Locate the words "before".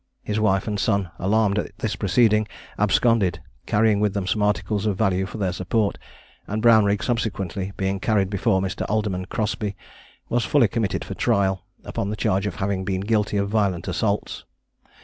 8.31-8.61